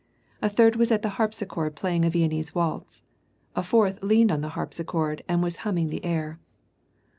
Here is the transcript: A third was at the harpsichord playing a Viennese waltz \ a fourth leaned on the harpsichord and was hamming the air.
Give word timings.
A 0.41 0.49
third 0.49 0.77
was 0.77 0.91
at 0.91 1.03
the 1.03 1.09
harpsichord 1.21 1.75
playing 1.75 2.03
a 2.05 2.09
Viennese 2.09 2.55
waltz 2.55 3.03
\ 3.27 3.55
a 3.55 3.61
fourth 3.61 4.01
leaned 4.01 4.31
on 4.31 4.41
the 4.41 4.49
harpsichord 4.57 5.23
and 5.29 5.43
was 5.43 5.57
hamming 5.57 5.89
the 5.91 6.03
air. 6.03 6.39